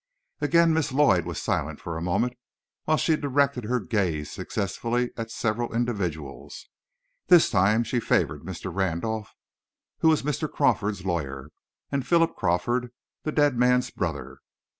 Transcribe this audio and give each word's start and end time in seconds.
Again 0.39 0.73
Miss 0.73 0.91
Lloyd 0.91 1.27
was 1.27 1.39
silent 1.39 1.79
for 1.79 1.95
a 1.95 2.01
moment, 2.01 2.33
while 2.85 2.97
she 2.97 3.15
directed 3.15 3.65
her 3.65 3.79
gaze 3.79 4.31
successively 4.31 5.11
at 5.15 5.29
several 5.29 5.75
individuals. 5.75 6.65
This 7.27 7.51
time 7.51 7.83
she 7.83 7.99
favored 7.99 8.41
Mr. 8.41 8.73
Randolph, 8.73 9.35
who 9.99 10.07
was 10.07 10.23
Mr. 10.23 10.51
Crawford's 10.51 11.05
lawyer, 11.05 11.51
and 11.91 12.07
Philip 12.07 12.35
Crawford, 12.35 12.91
the 13.21 13.31
dead 13.31 13.55
man's 13.59 13.91
brother. 13.91 14.39